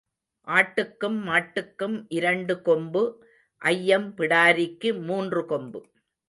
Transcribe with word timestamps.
ஆட்டுக்கும் 0.47 1.19
மாட்டுக்கும் 1.27 1.97
இரண்டு 2.09 2.61
கொம்பு 2.61 3.03
ஐயம் 3.61 4.09
பிடாரிக்கு 4.17 4.91
மூன்று 5.01 5.45
கொம்பு. 5.45 5.81